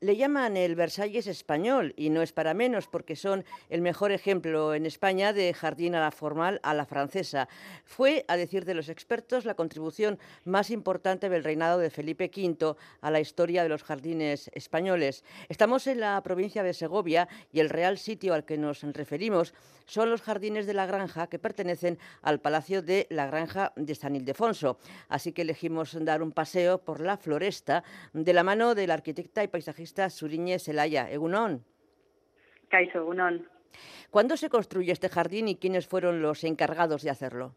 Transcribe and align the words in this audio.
Le 0.00 0.14
llaman 0.14 0.56
el 0.56 0.76
Versalles 0.76 1.26
español 1.26 1.92
y 1.96 2.10
no 2.10 2.22
es 2.22 2.32
para 2.32 2.54
menos 2.54 2.86
porque 2.86 3.16
son 3.16 3.44
el 3.68 3.82
mejor 3.82 4.12
ejemplo 4.12 4.72
en 4.72 4.86
España 4.86 5.32
de 5.32 5.52
jardín 5.52 5.96
a 5.96 6.00
la 6.00 6.12
formal 6.12 6.60
a 6.62 6.72
la 6.72 6.86
francesa. 6.86 7.48
Fue, 7.84 8.24
a 8.28 8.36
decir 8.36 8.64
de 8.64 8.74
los 8.74 8.88
expertos, 8.90 9.44
la 9.44 9.56
contribución 9.56 10.20
más 10.44 10.70
importante 10.70 11.28
del 11.28 11.42
reinado 11.42 11.80
de 11.80 11.90
Felipe 11.90 12.30
V 12.32 12.76
a 13.00 13.10
la 13.10 13.18
historia 13.18 13.64
de 13.64 13.70
los 13.70 13.82
jardines 13.82 14.52
españoles. 14.54 15.24
Estamos 15.48 15.88
en 15.88 15.98
la 15.98 16.22
provincia 16.22 16.62
de 16.62 16.74
Segovia 16.74 17.26
y 17.52 17.58
el 17.58 17.68
real 17.68 17.98
sitio 17.98 18.34
al 18.34 18.44
que 18.44 18.56
nos 18.56 18.82
referimos 18.82 19.52
son 19.84 20.10
los 20.10 20.22
jardines 20.22 20.66
de 20.66 20.74
la 20.74 20.86
granja 20.86 21.28
que 21.28 21.40
pertenecen 21.40 21.98
al 22.22 22.40
Palacio 22.40 22.82
de 22.82 23.06
la 23.10 23.26
Granja 23.26 23.72
de 23.74 23.94
San 23.96 24.14
Ildefonso. 24.14 24.78
Así 25.08 25.32
que 25.32 25.42
elegimos 25.42 25.96
dar 26.04 26.22
un 26.22 26.30
paseo 26.30 26.78
por 26.78 27.00
la 27.00 27.16
floresta 27.16 27.82
de 28.12 28.32
la 28.34 28.44
mano 28.44 28.74
de 28.76 28.86
la 28.86 28.94
arquitecta 28.94 29.42
y 29.42 29.48
paisajista 29.48 29.87
Suriñe 30.10 30.58
Selaya. 30.58 31.10
Egunon. 31.10 31.64
Caiso, 32.68 32.98
Egunon. 32.98 33.46
¿Cuándo 34.10 34.36
se 34.36 34.48
construye 34.48 34.92
este 34.92 35.08
jardín 35.08 35.48
y 35.48 35.56
quiénes 35.56 35.86
fueron 35.86 36.22
los 36.22 36.44
encargados 36.44 37.02
de 37.02 37.10
hacerlo? 37.10 37.54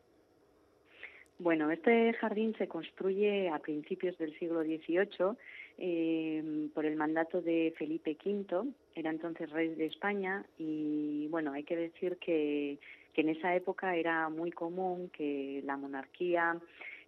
Bueno, 1.40 1.72
este 1.72 2.14
jardín 2.14 2.54
se 2.58 2.68
construye 2.68 3.50
a 3.50 3.58
principios 3.58 4.16
del 4.20 4.38
siglo 4.38 4.62
XVIII 4.62 5.36
eh, 5.80 6.70
por 6.74 6.86
el 6.86 6.96
mandato 6.96 7.42
de 7.42 7.74
Felipe 7.78 8.16
V, 8.24 8.72
era 8.94 9.10
entonces 9.10 9.50
rey 9.50 9.70
de 9.70 9.88
España 9.88 10.46
y 10.60 11.28
bueno, 11.30 11.54
hay 11.54 11.64
que 11.64 11.76
decir 11.76 12.18
que, 12.18 12.78
que 13.14 13.22
en 13.22 13.30
esa 13.30 13.56
época 13.56 13.96
era 13.96 14.30
muy 14.30 14.52
común 14.52 15.10
que 15.10 15.64
la 15.66 15.78
monarquía 15.78 16.60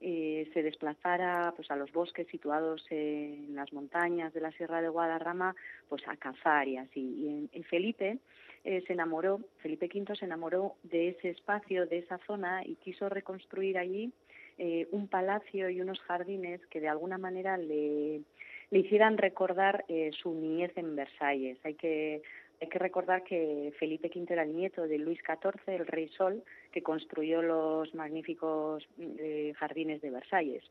eh, 0.05 0.49
se 0.53 0.61
desplazara 0.61 1.53
pues 1.55 1.71
a 1.71 1.77
los 1.77 1.89
bosques 1.93 2.27
situados 2.27 2.85
en 2.89 3.55
las 3.55 3.71
montañas 3.71 4.33
de 4.33 4.41
la 4.41 4.51
Sierra 4.51 4.81
de 4.81 4.89
Guadarrama 4.89 5.55
pues 5.87 6.05
a 6.09 6.17
cazar 6.17 6.67
y 6.67 6.75
así 6.75 7.49
y 7.51 7.63
Felipe 7.63 8.17
eh, 8.65 8.83
se 8.85 8.91
enamoró 8.91 9.39
Felipe 9.59 9.89
V 9.93 10.13
se 10.17 10.25
enamoró 10.25 10.75
de 10.83 11.07
ese 11.09 11.29
espacio 11.29 11.85
de 11.85 11.99
esa 11.99 12.17
zona 12.27 12.65
y 12.65 12.75
quiso 12.75 13.07
reconstruir 13.07 13.77
allí 13.77 14.11
eh, 14.57 14.89
un 14.91 15.07
palacio 15.07 15.69
y 15.69 15.79
unos 15.79 16.01
jardines 16.01 16.59
que 16.67 16.81
de 16.81 16.89
alguna 16.89 17.17
manera 17.17 17.55
le, 17.55 18.23
le 18.71 18.79
hicieran 18.79 19.17
recordar 19.17 19.85
su 20.21 20.33
niñez 20.33 20.73
en 20.75 20.97
Versalles. 20.97 21.57
Hay 21.63 21.75
que 21.75 22.21
hay 22.61 22.67
que 22.67 22.79
recordar 22.79 23.23
que 23.23 23.73
Felipe 23.77 24.11
V 24.13 24.25
era 24.31 24.43
el 24.43 24.55
nieto 24.55 24.87
de 24.87 24.97
Luis 24.97 25.19
XIV, 25.19 25.61
el 25.67 25.87
rey 25.87 26.07
Sol, 26.09 26.43
que 26.71 26.81
construyó 26.81 27.41
los 27.41 27.93
magníficos 27.93 28.87
eh, 28.99 29.53
jardines 29.57 30.01
de 30.01 30.11
Versalles. 30.11 30.63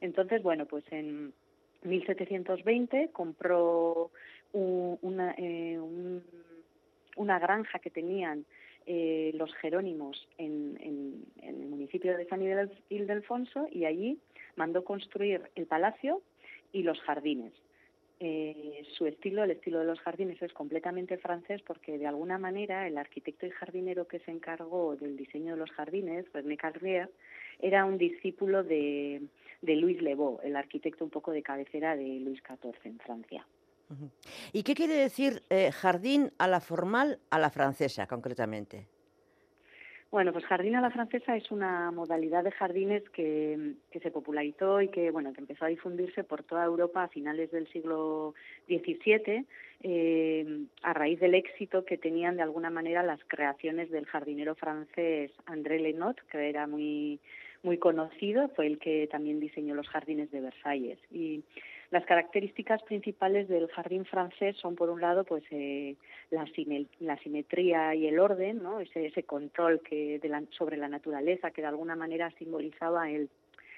Entonces, 0.00 0.42
bueno, 0.42 0.66
pues 0.66 0.84
en 0.90 1.32
1720 1.82 3.10
compró 3.12 4.10
una, 4.52 5.34
eh, 5.38 5.78
una 7.16 7.38
granja 7.38 7.78
que 7.78 7.90
tenían 7.90 8.44
eh, 8.86 9.32
los 9.34 9.54
Jerónimos 9.56 10.28
en, 10.38 10.76
en, 10.80 11.24
el 11.42 11.68
municipio 11.68 12.16
de 12.16 12.26
San 12.26 12.42
Ildefonso 12.88 13.68
y 13.70 13.84
allí 13.84 14.18
mandó 14.56 14.84
construir 14.84 15.42
el 15.54 15.66
palacio 15.66 16.22
y 16.72 16.82
los 16.82 17.00
jardines. 17.00 17.52
Eh, 18.22 18.82
su 18.98 19.06
estilo, 19.06 19.42
el 19.44 19.52
estilo 19.52 19.78
de 19.78 19.86
los 19.86 19.98
jardines, 20.00 20.40
es 20.42 20.52
completamente 20.52 21.16
francés 21.16 21.62
porque 21.66 21.96
de 21.96 22.06
alguna 22.06 22.36
manera 22.36 22.86
el 22.86 22.98
arquitecto 22.98 23.46
y 23.46 23.50
jardinero 23.50 24.06
que 24.06 24.18
se 24.20 24.30
encargó 24.30 24.94
del 24.94 25.16
diseño 25.16 25.54
de 25.54 25.58
los 25.58 25.70
jardines, 25.70 26.26
René 26.34 26.58
Carrier, 26.58 27.10
era 27.60 27.86
un 27.86 27.96
discípulo 27.96 28.62
de, 28.62 29.22
de 29.62 29.76
Louis 29.76 30.02
Lebeau, 30.02 30.38
el 30.42 30.54
arquitecto 30.54 31.02
un 31.02 31.10
poco 31.10 31.32
de 31.32 31.42
cabecera 31.42 31.96
de 31.96 32.20
Luis 32.20 32.42
XIV 32.46 32.74
en 32.84 32.98
Francia. 32.98 33.46
¿Y 34.52 34.62
qué 34.62 34.74
quiere 34.74 34.94
decir 34.94 35.42
eh, 35.48 35.72
jardín 35.72 36.30
a 36.38 36.46
la 36.46 36.60
formal, 36.60 37.18
a 37.30 37.38
la 37.38 37.50
francesa 37.50 38.06
concretamente? 38.06 38.86
Bueno, 40.10 40.32
pues 40.32 40.44
jardín 40.44 40.74
a 40.74 40.80
la 40.80 40.90
francesa 40.90 41.36
es 41.36 41.52
una 41.52 41.92
modalidad 41.92 42.42
de 42.42 42.50
jardines 42.50 43.08
que, 43.10 43.74
se 43.92 44.10
popularizó 44.10 44.80
y 44.80 44.88
que, 44.88 45.12
bueno, 45.12 45.32
que 45.32 45.40
empezó 45.40 45.64
a 45.64 45.68
difundirse 45.68 46.24
por 46.24 46.42
toda 46.42 46.64
Europa 46.64 47.04
a 47.04 47.08
finales 47.08 47.52
del 47.52 47.68
siglo 47.68 48.34
XVII 48.66 49.46
eh, 49.84 50.66
a 50.82 50.92
raíz 50.94 51.20
del 51.20 51.36
éxito 51.36 51.84
que 51.84 51.96
tenían 51.96 52.36
de 52.36 52.42
alguna 52.42 52.70
manera 52.70 53.04
las 53.04 53.20
creaciones 53.28 53.88
del 53.90 54.04
jardinero 54.06 54.56
francés 54.56 55.30
André 55.46 55.78
Lenot, 55.78 56.20
que 56.26 56.48
era 56.48 56.66
muy 56.66 57.20
muy 57.62 57.78
conocido, 57.78 58.48
fue 58.56 58.66
el 58.66 58.78
que 58.78 59.06
también 59.08 59.38
diseñó 59.38 59.74
los 59.74 59.88
jardines 59.88 60.30
de 60.30 60.40
Versalles. 60.40 60.98
Y 61.10 61.44
las 61.90 62.04
características 62.06 62.82
principales 62.84 63.48
del 63.48 63.68
jardín 63.68 64.04
francés 64.04 64.56
son, 64.56 64.76
por 64.76 64.90
un 64.90 65.00
lado, 65.00 65.24
pues 65.24 65.42
eh, 65.50 65.96
la, 66.30 66.46
la, 67.00 67.16
simetría 67.18 67.94
y 67.96 68.06
el 68.06 68.20
orden, 68.20 68.62
¿no? 68.62 68.80
ese, 68.80 69.06
ese 69.06 69.24
control 69.24 69.80
que 69.80 70.20
de 70.20 70.46
sobre 70.56 70.76
la 70.76 70.88
naturaleza 70.88 71.50
que 71.50 71.62
de 71.62 71.68
alguna 71.68 71.96
manera 71.96 72.30
simbolizaba 72.38 73.10
el, 73.10 73.28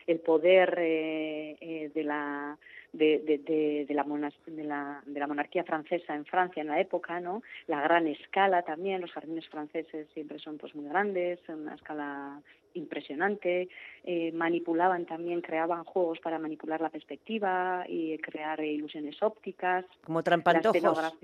el 0.07 0.21
poder 0.21 0.75
eh, 0.79 1.57
eh, 1.61 1.91
de, 1.95 2.05
la, 2.05 2.57
de, 2.93 3.19
de, 3.21 3.39
de, 3.87 3.95
la 3.95 4.05
de, 4.47 4.65
la, 4.65 5.03
de 5.05 5.21
la 5.21 5.27
monarquía 5.27 5.65
francesa 5.65 6.15
en 6.15 6.25
Francia 6.25 6.61
en 6.61 6.69
la 6.69 6.81
época, 6.81 7.21
¿no? 7.21 7.43
La 7.67 7.81
gran 7.81 8.07
escala 8.07 8.63
también, 8.63 9.01
los 9.01 9.13
jardines 9.13 9.49
franceses 9.49 10.09
siempre 10.15 10.39
son 10.39 10.59
pues 10.59 10.75
muy 10.75 10.89
grandes, 10.89 11.41
una 11.49 11.75
escala 11.75 12.41
impresionante, 12.75 13.69
eh, 14.05 14.33
manipulaban 14.33 15.05
también, 15.07 15.41
creaban 15.41 15.85
juegos 15.85 16.19
para 16.21 16.39
manipular 16.39 16.81
la 16.81 16.89
perspectiva 16.89 17.85
y 17.87 18.17
crear 18.19 18.63
ilusiones 18.65 19.23
ópticas. 19.23 19.85
Como 20.05 20.23
trampantojos. 20.23 21.15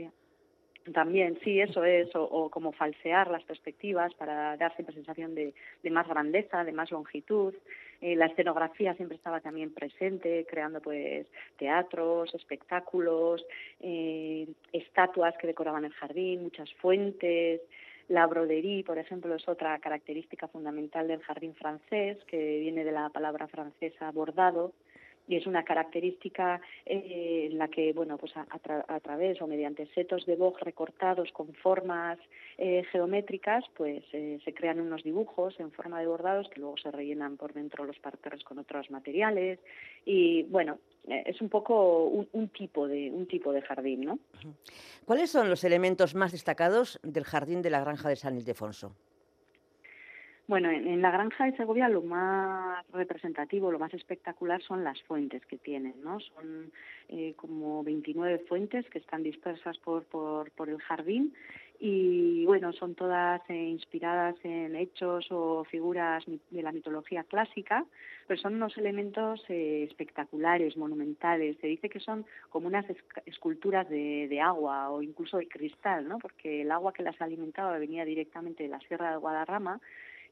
También, 0.93 1.39
sí, 1.43 1.61
eso 1.61 1.85
es, 1.85 2.09
o, 2.15 2.49
como 2.51 2.73
falsear 2.73 3.31
las 3.31 3.43
perspectivas 3.45 4.15
para 4.15 4.57
dar 4.57 4.75
siempre 4.75 4.95
sensación 4.95 5.35
de, 5.35 5.55
de 5.83 5.91
más 5.91 6.07
grandeza, 6.09 6.65
de 6.65 6.73
más 6.73 6.91
longitud. 6.91 7.55
Eh, 8.01 8.15
la 8.15 8.27
escenografía 8.27 8.95
siempre 8.95 9.17
estaba 9.17 9.41
también 9.41 9.73
presente, 9.75 10.47
creando 10.49 10.81
pues 10.81 11.27
teatros, 11.57 12.33
espectáculos, 12.35 13.45
eh, 13.81 14.47
estatuas 14.73 15.37
que 15.39 15.49
decoraban 15.49 15.85
el 15.85 15.93
jardín, 15.93 16.45
muchas 16.45 16.73
fuentes. 16.75 17.61
La 18.09 18.27
brodería, 18.27 18.85
por 18.85 18.99
ejemplo, 18.99 19.35
es 19.35 19.47
otra 19.49 19.79
característica 19.81 20.49
fundamental 20.49 21.09
del 21.09 21.21
jardín 21.21 21.55
francés, 21.55 22.19
que 22.27 22.61
viene 22.61 22.85
de 22.85 22.93
la 22.93 23.11
palabra 23.11 23.49
francesa 23.49 24.11
bordado, 24.13 24.73
y 25.29 25.37
es 25.37 25.47
una 25.47 25.63
característica 25.63 26.61
eh, 26.87 27.49
en 27.51 27.59
la 27.59 27.69
que, 27.69 27.93
bueno, 27.93 28.17
pues 28.17 28.33
a, 28.37 29.01
través 29.01 29.41
o 29.43 29.47
mediante 29.47 29.87
setos 29.95 30.25
de 30.27 30.37
boj 30.37 30.59
recortados 30.61 31.31
con 31.33 31.53
formas 31.55 32.19
eh, 32.57 32.83
geométricas, 32.91 33.65
pues 33.77 34.03
eh, 34.13 34.41
se 34.45 34.55
crean 34.55 34.81
unos 34.81 35.05
dibujos 35.05 35.61
en 35.61 35.71
forma 35.71 36.01
de 36.01 36.07
bordados 36.07 36.49
que 36.49 36.61
luego 36.61 36.77
se 36.79 36.91
rellenan 36.91 37.37
por 37.37 37.53
dentro 37.53 37.85
los 37.85 37.99
parterres 37.99 38.43
con 38.43 38.59
otros 38.59 38.91
materiales 38.91 39.61
y, 40.05 40.45
bueno, 40.45 40.79
es 41.07 41.41
un 41.41 41.49
poco 41.49 42.05
un, 42.05 42.49
tipo 42.49 42.89
de 42.89 43.11
un 43.11 43.27
tipo 43.27 43.53
de 43.53 43.63
jardín, 43.63 44.03
¿no? 44.03 44.19
¿Cuáles 45.05 45.31
son 45.31 45.49
los 45.49 45.65
elementos 45.65 46.15
más 46.15 46.33
destacados 46.33 46.99
del 47.03 47.25
jardín 47.25 47.63
de 47.63 47.71
la 47.71 47.81
granja 47.81 48.09
de 48.09 48.17
San 48.17 48.37
Ildefonso? 48.37 48.95
Bueno, 50.49 50.71
en, 50.71 51.03
la 51.03 51.11
granja 51.11 51.45
de 51.45 51.57
Segovia 51.59 51.91
lo 51.91 52.01
más 52.01 52.83
representativo, 52.91 53.71
lo 53.71 53.79
más 53.79 53.93
espectacular 53.93 54.63
son 54.63 54.83
las 54.83 54.99
fuentes 55.03 55.45
que 55.45 55.59
tienen, 55.59 55.97
¿no? 56.03 56.21
Son 56.21 56.73
eh, 57.11 57.35
como 57.37 57.85
29 57.85 58.47
fuentes 58.49 58.89
que 58.89 58.99
están 58.99 59.23
dispersas 59.23 59.77
por, 59.77 60.05
por, 60.05 60.51
por 60.53 60.71
el 60.71 60.79
jardín 60.79 61.35
y 61.79 62.47
bueno, 62.47 62.73
son 62.73 62.95
todas 62.95 63.43
eh, 63.51 63.55
inspiradas 63.55 64.37
en 64.43 64.75
hechos 64.75 65.27
o 65.31 65.65
figuras 65.65 66.25
de 66.27 66.63
la 66.63 66.73
mitología 66.73 67.25
clásica, 67.25 67.85
pero 68.27 68.41
son 68.41 68.55
unos 68.55 68.77
elementos 68.79 69.45
eh, 69.51 69.85
espectaculares, 69.87 70.79
monumentales. 70.79 71.59
Se 71.61 71.67
dice 71.67 71.91
que 71.91 72.01
son 72.01 72.25
como 72.49 72.69
unas 72.69 72.87
esculturas 73.27 73.87
de, 73.91 74.29
de, 74.29 74.41
agua 74.41 74.89
o 74.89 75.03
incluso 75.03 75.37
de 75.37 75.47
cristal, 75.47 76.09
¿no? 76.09 76.19
Porque 76.19 76.63
el 76.63 76.73
agua 76.73 76.95
que 76.95 77.03
las 77.03 77.21
alimentaba 77.21 77.79
venía 77.79 78.07
directamente 78.07 78.63
de 78.63 78.71
la 78.71 78.81
Sierra 78.81 79.11
de 79.11 79.19
Guadarrama 79.19 79.79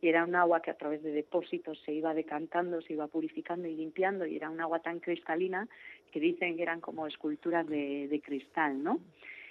y 0.01 0.09
era 0.09 0.25
un 0.25 0.35
agua 0.35 0.61
que 0.61 0.71
a 0.71 0.77
través 0.77 1.03
de 1.03 1.13
depósitos 1.13 1.81
se 1.85 1.93
iba 1.93 2.15
decantando, 2.15 2.81
se 2.83 2.93
iba 2.93 3.07
purificando 3.07 3.67
y 3.69 3.75
limpiando 3.75 4.27
y 4.27 4.37
era 4.37 4.51
un 4.51 4.61
agua 4.61 4.81
tan 4.81 5.01
cristalina 5.01 5.69
que 6.13 6.21
dicen 6.21 6.57
que 6.57 6.63
eran 6.63 6.81
como 6.81 7.07
esculturas 7.07 7.67
de, 7.67 8.09
de 8.09 8.21
cristal, 8.21 8.83
¿no? 8.83 9.01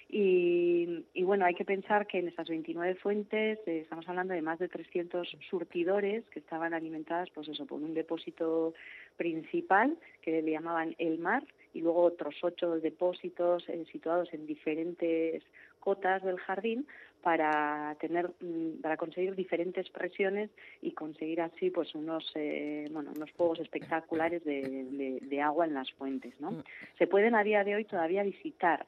Y, 0.07 1.03
y, 1.15 1.23
bueno, 1.23 1.45
hay 1.45 1.55
que 1.55 1.65
pensar 1.65 2.05
que 2.05 2.19
en 2.19 2.27
esas 2.27 2.47
29 2.47 2.95
fuentes 2.95 3.59
eh, 3.65 3.79
estamos 3.79 4.07
hablando 4.07 4.35
de 4.35 4.41
más 4.41 4.59
de 4.59 4.67
300 4.67 5.27
surtidores 5.49 6.23
que 6.29 6.39
estaban 6.39 6.75
alimentadas, 6.75 7.29
pues 7.33 7.47
eso, 7.47 7.65
por 7.65 7.81
un 7.81 7.95
depósito 7.95 8.75
principal 9.17 9.97
que 10.21 10.43
le 10.43 10.51
llamaban 10.51 10.95
el 10.99 11.17
mar 11.17 11.43
y 11.73 11.81
luego 11.81 12.03
otros 12.03 12.35
ocho 12.43 12.79
depósitos 12.79 13.67
eh, 13.67 13.83
situados 13.91 14.31
en 14.33 14.45
diferentes 14.45 15.43
cotas 15.85 16.23
del 16.23 16.37
jardín 16.39 16.87
para 17.21 17.95
tener 17.99 18.31
mm, 18.41 18.81
para 18.81 18.97
conseguir 18.97 19.35
diferentes 19.35 19.89
presiones 19.89 20.49
y 20.81 20.91
conseguir 20.91 21.41
así 21.41 21.69
pues 21.69 21.93
unos 21.95 22.29
eh, 22.35 22.87
bueno 22.91 23.11
unos 23.15 23.31
juegos 23.31 23.59
espectaculares 23.59 24.43
de, 24.43 25.19
de, 25.21 25.41
agua 25.41 25.65
en 25.65 25.75
las 25.75 25.91
fuentes 25.93 26.33
no 26.41 26.51
mm. 26.51 26.63
se 26.97 27.07
pueden 27.07 27.35
a 27.35 27.43
día 27.43 27.63
de 27.63 27.75
hoy 27.75 27.85
todavía 27.85 28.23
visitar 28.23 28.85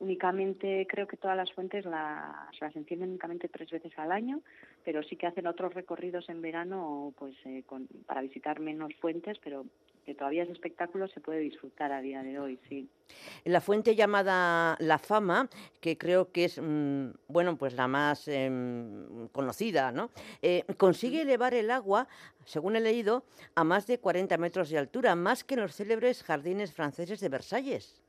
únicamente 0.00 0.86
creo 0.88 1.06
que 1.06 1.16
todas 1.16 1.36
las 1.36 1.52
fuentes 1.52 1.84
las, 1.84 2.60
las 2.60 2.74
encienden 2.76 3.10
únicamente 3.10 3.48
tres 3.48 3.70
veces 3.70 3.92
al 3.98 4.12
año, 4.12 4.40
pero 4.84 5.02
sí 5.02 5.16
que 5.16 5.26
hacen 5.26 5.46
otros 5.46 5.74
recorridos 5.74 6.28
en 6.28 6.40
verano 6.40 7.12
pues 7.18 7.34
eh, 7.44 7.64
para 8.06 8.22
visitar 8.22 8.60
menos 8.60 8.94
fuentes, 9.00 9.38
pero 9.42 9.66
que 10.08 10.14
todavía 10.14 10.44
ese 10.44 10.52
espectáculo 10.52 11.06
se 11.06 11.20
puede 11.20 11.40
disfrutar 11.40 11.92
a 11.92 12.00
día 12.00 12.22
de 12.22 12.38
hoy, 12.38 12.58
sí. 12.66 12.88
La 13.44 13.60
fuente 13.60 13.94
llamada 13.94 14.74
La 14.80 14.98
Fama, 14.98 15.50
que 15.82 15.98
creo 15.98 16.32
que 16.32 16.46
es, 16.46 16.58
mm, 16.58 17.10
bueno, 17.28 17.58
pues 17.58 17.74
la 17.74 17.88
más 17.88 18.26
em, 18.26 19.28
conocida, 19.32 19.92
¿no? 19.92 20.08
Eh, 20.40 20.64
consigue 20.78 21.20
elevar 21.20 21.52
el 21.52 21.70
agua, 21.70 22.08
según 22.46 22.76
he 22.76 22.80
leído, 22.80 23.24
a 23.54 23.64
más 23.64 23.86
de 23.86 23.98
40 23.98 24.38
metros 24.38 24.70
de 24.70 24.78
altura, 24.78 25.14
más 25.14 25.44
que 25.44 25.56
en 25.56 25.60
los 25.60 25.74
célebres 25.76 26.22
jardines 26.22 26.72
franceses 26.72 27.20
de 27.20 27.28
Versalles. 27.28 28.02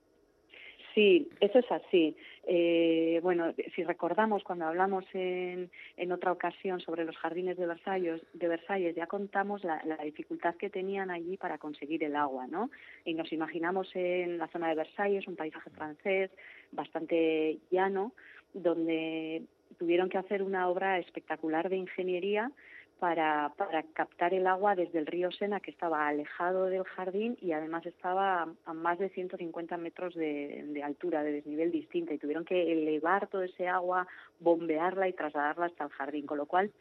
Sí, 0.95 1.27
eso 1.41 1.59
es 1.59 1.69
así. 1.69 2.15
Eh, 2.51 3.19
bueno, 3.21 3.53
si 3.75 3.83
recordamos 3.83 4.43
cuando 4.43 4.65
hablamos 4.65 5.05
en, 5.13 5.69
en, 5.97 6.11
otra 6.11 6.31
ocasión 6.31 6.79
sobre 6.79 7.05
los 7.05 7.15
jardines 7.15 7.57
de 7.57 7.67
Versalles, 7.67 8.23
de 8.33 8.47
Versalles 8.47 8.95
ya 8.95 9.05
contamos 9.05 9.63
la, 9.63 9.79
la, 9.85 9.97
dificultad 9.97 10.55
que 10.55 10.71
tenían 10.71 11.11
allí 11.11 11.37
para 11.37 11.59
conseguir 11.59 12.03
el 12.03 12.15
agua, 12.15 12.47
¿no? 12.47 12.71
Y 13.05 13.13
nos 13.13 13.31
imaginamos 13.31 13.87
en 13.93 14.39
la 14.39 14.47
zona 14.47 14.69
de 14.69 14.73
Versalles, 14.73 15.27
un 15.27 15.35
paisaje 15.35 15.69
francés 15.69 16.31
bastante 16.71 17.59
llano, 17.69 18.13
donde 18.51 19.43
tuvieron 19.77 20.09
que 20.09 20.17
hacer 20.17 20.41
una 20.41 20.69
obra 20.69 20.97
espectacular 20.97 21.69
de 21.69 21.77
ingeniería 21.77 22.51
para, 22.99 23.53
para 23.57 23.83
captar 23.93 24.33
el 24.33 24.45
agua 24.47 24.75
desde 24.75 24.99
el 24.99 25.05
río 25.05 25.31
Sena, 25.31 25.59
que 25.59 25.71
estaba 25.71 26.07
alejado 26.07 26.65
del 26.65 26.83
jardín 26.83 27.37
y 27.41 27.53
además 27.53 27.85
estaba 27.85 28.47
a 28.65 28.73
más 28.73 28.99
de 28.99 29.09
150 29.09 29.77
metros 29.77 30.13
de, 30.15 30.65
de 30.67 30.83
altura, 30.83 31.23
de 31.23 31.31
desnivel 31.31 31.71
distinta, 31.71 32.13
y 32.13 32.17
tuvieron 32.17 32.45
que 32.45 32.71
elevar 32.71 33.27
todo 33.27 33.43
ese 33.43 33.67
agua, 33.67 34.07
bombearla 34.39 35.07
y 35.07 35.13
trasladarla 35.13 35.67
hasta 35.67 35.85
el 35.85 35.89
jardín, 35.91 36.25
con 36.25 36.37
lo 36.37 36.45
cual 36.45 36.71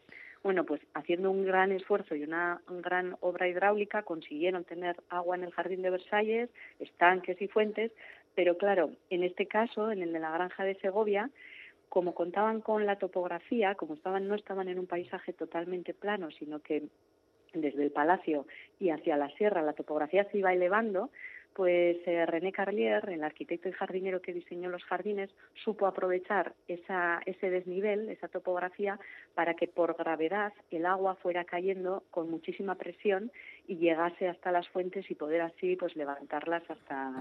bueno, 0.43 0.65
pues 0.65 0.81
haciendo 0.94 1.31
un 1.31 1.44
gran 1.44 1.73
esfuerzo 1.73 2.15
y 2.15 2.23
una, 2.23 2.61
gran 2.69 3.17
obra 3.21 3.49
hidráulica 3.49 4.03
consiguieron 4.03 4.64
tener 4.64 4.97
agua 5.09 5.37
en 5.37 5.44
el 5.44 5.53
jardín 5.53 5.82
de 5.82 5.91
Versalles, 5.91 6.49
estanques 6.79 7.41
y 7.43 7.49
fuentes, 7.49 7.91
pero 8.35 8.56
claro, 8.56 8.91
en 9.11 9.25
este 9.25 9.47
caso, 9.47 9.91
en 9.91 10.03
el 10.03 10.12
de 10.12 10.21
la 10.21 10.31
granja 10.31 10.62
de 10.62 10.76
Segovia, 10.76 11.29
como 11.88 12.14
contaban 12.14 12.61
con 12.61 12.87
la 12.87 12.96
topografía, 12.96 13.75
como 13.75 13.94
estaban 13.94 14.29
no 14.29 14.35
estaban 14.35 14.69
en 14.69 14.79
un 14.79 14.87
paisaje 14.87 15.32
totalmente 15.32 15.94
plano, 15.94 16.31
sino 16.31 16.61
que 16.61 16.88
desde 17.55 17.85
el 17.85 17.90
palacio 17.90 18.46
y 18.79 18.90
hacia 18.90 19.17
la 19.17 19.31
sierra 19.37 19.62
la 19.62 19.73
topografía 19.73 20.25
se 20.31 20.38
iba 20.38 20.52
elevando, 20.52 21.11
pues 21.59 21.97
eh, 22.07 22.25
René 22.25 22.53
Carlier, 22.53 23.11
el 23.11 23.25
arquitecto 23.25 23.69
y 23.69 23.73
jardinero 23.73 24.23
que 24.23 24.33
diseñó 24.33 24.71
los 24.71 24.85
jardines, 24.85 25.29
supo 25.65 25.89
aprovechar 25.89 26.55
esa, 26.69 27.21
ese 27.27 27.51
desnivel, 27.51 28.09
esa 28.11 28.29
topografía, 28.29 29.01
para 29.35 29.55
que 29.55 29.67
por 29.67 29.97
gravedad 29.97 30.53
el 30.71 30.87
agua 30.87 31.17
fuera 31.17 31.45
cayendo 31.45 32.05
con 32.13 32.31
muchísima 32.31 32.77
presión 32.77 33.33
y 33.67 33.77
llegase 33.79 34.29
hasta 34.29 34.53
las 34.53 34.69
fuentes 34.69 35.11
y 35.11 35.17
poder 35.17 35.41
así 35.41 35.75
pues 35.75 35.97
levantarlas 35.97 36.63
hasta 36.71 37.13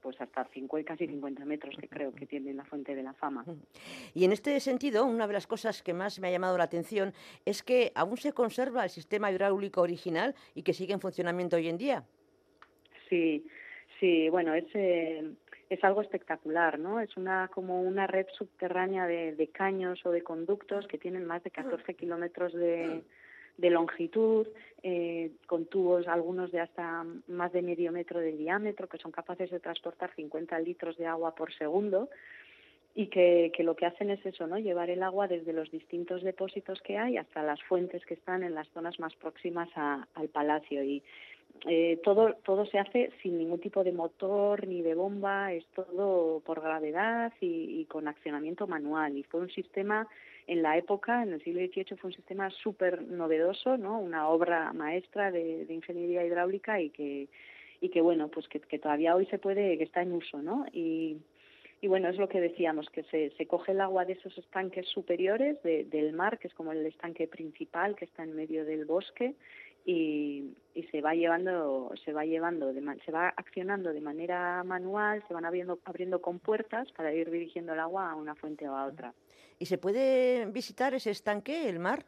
pues 0.00 0.18
hasta 0.22 0.46
50, 0.46 0.94
casi 0.94 1.06
50 1.06 1.44
metros 1.44 1.76
que 1.78 1.86
creo 1.86 2.14
que 2.14 2.24
tiene 2.24 2.54
la 2.54 2.64
fuente 2.64 2.94
de 2.94 3.02
la 3.02 3.12
fama. 3.12 3.44
Y 4.14 4.24
en 4.24 4.32
este 4.32 4.58
sentido, 4.60 5.04
una 5.04 5.26
de 5.26 5.34
las 5.34 5.46
cosas 5.46 5.82
que 5.82 5.92
más 5.92 6.18
me 6.18 6.28
ha 6.28 6.30
llamado 6.30 6.56
la 6.56 6.64
atención 6.64 7.12
es 7.44 7.62
que 7.62 7.92
aún 7.94 8.16
se 8.16 8.32
conserva 8.32 8.84
el 8.84 8.90
sistema 8.90 9.30
hidráulico 9.30 9.82
original 9.82 10.34
y 10.54 10.62
que 10.62 10.72
sigue 10.72 10.94
en 10.94 11.00
funcionamiento 11.00 11.56
hoy 11.56 11.68
en 11.68 11.76
día. 11.76 12.06
Sí, 13.10 13.44
sí, 13.98 14.30
bueno, 14.30 14.54
es, 14.54 14.64
eh, 14.72 15.30
es 15.68 15.84
algo 15.84 16.00
espectacular, 16.00 16.78
¿no? 16.78 17.00
Es 17.00 17.16
una 17.18 17.48
como 17.52 17.82
una 17.82 18.06
red 18.06 18.26
subterránea 18.38 19.06
de, 19.06 19.34
de 19.34 19.48
caños 19.48 20.00
o 20.06 20.10
de 20.10 20.22
conductos 20.22 20.86
que 20.86 20.96
tienen 20.96 21.26
más 21.26 21.44
de 21.44 21.50
14 21.50 21.94
kilómetros 21.94 22.54
de, 22.54 23.02
de 23.58 23.70
longitud, 23.70 24.46
eh, 24.82 25.32
con 25.46 25.66
tubos, 25.66 26.08
algunos 26.08 26.50
de 26.50 26.60
hasta 26.60 27.04
más 27.28 27.52
de 27.52 27.62
medio 27.62 27.92
metro 27.92 28.20
de 28.20 28.32
diámetro, 28.32 28.88
que 28.88 28.98
son 28.98 29.12
capaces 29.12 29.50
de 29.50 29.60
transportar 29.60 30.14
50 30.14 30.58
litros 30.60 30.96
de 30.96 31.06
agua 31.06 31.34
por 31.34 31.52
segundo 31.52 32.08
y 32.94 33.06
que, 33.06 33.52
que, 33.54 33.62
lo 33.62 33.76
que 33.76 33.86
hacen 33.86 34.10
es 34.10 34.24
eso, 34.26 34.46
¿no? 34.46 34.58
Llevar 34.58 34.90
el 34.90 35.02
agua 35.02 35.28
desde 35.28 35.52
los 35.52 35.70
distintos 35.70 36.22
depósitos 36.22 36.80
que 36.82 36.98
hay 36.98 37.18
hasta 37.18 37.42
las 37.42 37.62
fuentes 37.62 38.04
que 38.04 38.14
están 38.14 38.42
en 38.42 38.54
las 38.54 38.68
zonas 38.70 38.98
más 38.98 39.14
próximas 39.14 39.68
a, 39.76 40.08
al 40.14 40.28
palacio. 40.28 40.82
Y 40.82 41.02
eh, 41.66 42.00
todo, 42.02 42.34
todo 42.44 42.64
se 42.66 42.78
hace 42.78 43.10
sin 43.22 43.38
ningún 43.38 43.60
tipo 43.60 43.84
de 43.84 43.92
motor 43.92 44.66
ni 44.66 44.82
de 44.82 44.94
bomba, 44.94 45.52
es 45.52 45.66
todo 45.74 46.40
por 46.40 46.60
gravedad 46.60 47.32
y, 47.40 47.80
y 47.80 47.84
con 47.84 48.08
accionamiento 48.08 48.66
manual. 48.66 49.16
Y 49.16 49.24
fue 49.24 49.40
un 49.40 49.50
sistema 49.50 50.08
en 50.46 50.62
la 50.62 50.76
época, 50.76 51.22
en 51.22 51.32
el 51.32 51.42
siglo 51.42 51.60
XVIII, 51.60 51.96
fue 51.96 52.08
un 52.08 52.16
sistema 52.16 52.50
súper 52.50 53.02
novedoso, 53.02 53.76
¿no? 53.76 54.00
Una 54.00 54.28
obra 54.28 54.72
maestra 54.72 55.30
de, 55.30 55.64
de, 55.64 55.74
ingeniería 55.74 56.24
hidráulica 56.24 56.80
y 56.80 56.90
que, 56.90 57.28
y 57.80 57.88
que 57.88 58.00
bueno, 58.00 58.28
pues 58.28 58.48
que, 58.48 58.58
que, 58.60 58.78
todavía 58.78 59.14
hoy 59.14 59.26
se 59.26 59.38
puede, 59.38 59.78
que 59.78 59.84
está 59.84 60.02
en 60.02 60.12
uso, 60.12 60.42
¿no? 60.42 60.66
Y, 60.72 61.18
y 61.82 61.88
bueno, 61.88 62.08
es 62.08 62.16
lo 62.16 62.28
que 62.28 62.40
decíamos, 62.40 62.90
que 62.90 63.04
se, 63.04 63.30
se 63.30 63.46
coge 63.46 63.72
el 63.72 63.80
agua 63.80 64.04
de 64.04 64.14
esos 64.14 64.36
estanques 64.36 64.86
superiores 64.88 65.62
de, 65.62 65.84
del 65.84 66.12
mar, 66.12 66.38
que 66.38 66.48
es 66.48 66.54
como 66.54 66.72
el 66.72 66.84
estanque 66.84 67.26
principal 67.26 67.96
que 67.96 68.04
está 68.04 68.24
en 68.24 68.34
medio 68.34 68.64
del 68.64 68.84
bosque, 68.84 69.34
y, 69.84 70.54
y 70.74 70.82
se 70.84 71.00
va 71.00 71.14
llevando 71.14 71.92
se 72.04 72.12
va 72.12 72.24
llevando 72.24 72.72
de, 72.72 72.82
se 73.04 73.12
va 73.12 73.28
accionando 73.36 73.92
de 73.92 74.00
manera 74.00 74.62
manual 74.64 75.22
se 75.26 75.34
van 75.34 75.44
abriendo 75.44 75.78
abriendo 75.84 76.20
compuertas 76.20 76.90
para 76.92 77.14
ir 77.14 77.30
dirigiendo 77.30 77.72
el 77.72 77.80
agua 77.80 78.10
a 78.10 78.14
una 78.14 78.34
fuente 78.34 78.68
o 78.68 78.76
a 78.76 78.86
otra 78.86 79.14
y 79.58 79.66
se 79.66 79.78
puede 79.78 80.46
visitar 80.46 80.94
ese 80.94 81.10
estanque 81.10 81.68
el 81.68 81.78
mar 81.78 82.04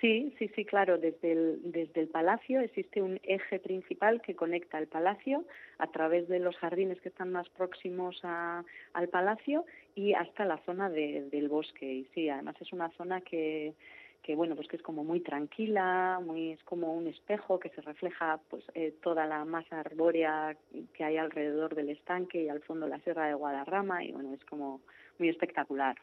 Sí, 0.00 0.34
sí, 0.38 0.50
sí, 0.56 0.64
claro. 0.64 0.96
Desde 0.96 1.32
el, 1.32 1.60
desde 1.62 2.00
el 2.00 2.08
palacio 2.08 2.60
existe 2.60 3.02
un 3.02 3.20
eje 3.22 3.58
principal 3.58 4.22
que 4.22 4.34
conecta 4.34 4.78
el 4.78 4.86
palacio 4.86 5.44
a 5.78 5.88
través 5.88 6.26
de 6.28 6.38
los 6.38 6.56
jardines 6.56 7.00
que 7.02 7.10
están 7.10 7.30
más 7.32 7.48
próximos 7.50 8.18
a, 8.22 8.64
al 8.94 9.08
palacio 9.08 9.66
y 9.94 10.14
hasta 10.14 10.46
la 10.46 10.56
zona 10.64 10.88
de, 10.88 11.28
del 11.30 11.48
bosque. 11.48 11.84
Y 11.84 12.04
sí, 12.14 12.30
además 12.30 12.56
es 12.60 12.72
una 12.72 12.90
zona 12.92 13.20
que, 13.20 13.74
que 14.22 14.34
bueno 14.34 14.54
pues 14.54 14.68
que 14.68 14.76
es 14.76 14.82
como 14.82 15.04
muy 15.04 15.20
tranquila 15.20 16.20
muy 16.24 16.52
es 16.52 16.62
como 16.64 16.92
un 16.94 17.06
espejo 17.06 17.58
que 17.58 17.70
se 17.70 17.80
refleja 17.80 18.40
pues 18.48 18.64
eh, 18.74 18.94
toda 19.02 19.26
la 19.26 19.44
masa 19.44 19.80
arbórea 19.80 20.56
que 20.92 21.04
hay 21.04 21.16
alrededor 21.16 21.74
del 21.74 21.90
estanque 21.90 22.42
y 22.42 22.48
al 22.48 22.60
fondo 22.62 22.86
la 22.86 23.00
sierra 23.00 23.26
de 23.26 23.34
Guadarrama 23.34 24.04
y 24.04 24.12
bueno 24.12 24.34
es 24.34 24.44
como 24.44 24.80
muy 25.18 25.28
espectacular. 25.28 25.96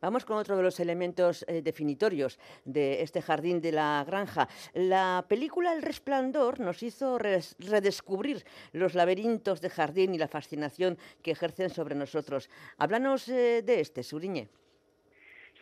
Vamos 0.00 0.24
con 0.24 0.36
otro 0.36 0.56
de 0.56 0.62
los 0.62 0.80
elementos 0.80 1.44
eh, 1.48 1.62
definitorios 1.62 2.38
de 2.64 3.02
este 3.02 3.22
jardín 3.22 3.60
de 3.60 3.72
la 3.72 4.04
granja. 4.06 4.48
La 4.74 5.24
película 5.28 5.72
El 5.72 5.82
Resplandor 5.82 6.60
nos 6.60 6.82
hizo 6.82 7.18
redescubrir 7.18 8.44
los 8.72 8.94
laberintos 8.94 9.60
de 9.60 9.70
jardín 9.70 10.14
y 10.14 10.18
la 10.18 10.28
fascinación 10.28 10.98
que 11.22 11.32
ejercen 11.32 11.70
sobre 11.70 11.94
nosotros. 11.94 12.50
Háblanos 12.78 13.28
eh, 13.28 13.62
de 13.62 13.80
este, 13.80 14.02
Suriñe. 14.02 14.48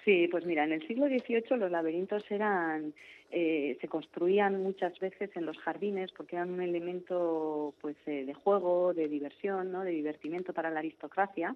Sí, 0.08 0.26
pues 0.30 0.46
mira, 0.46 0.64
en 0.64 0.72
el 0.72 0.88
siglo 0.88 1.06
XVIII 1.06 1.58
los 1.58 1.70
laberintos 1.70 2.24
eran 2.30 2.94
eh, 3.30 3.76
se 3.78 3.88
construían 3.88 4.62
muchas 4.62 4.98
veces 5.00 5.28
en 5.34 5.44
los 5.44 5.58
jardines 5.58 6.12
porque 6.12 6.36
eran 6.36 6.50
un 6.50 6.62
elemento 6.62 7.74
pues 7.82 7.94
eh, 8.06 8.24
de 8.24 8.32
juego, 8.32 8.94
de 8.94 9.06
diversión, 9.06 9.70
¿no? 9.70 9.84
de 9.84 9.90
divertimento 9.90 10.54
para 10.54 10.70
la 10.70 10.78
aristocracia 10.78 11.54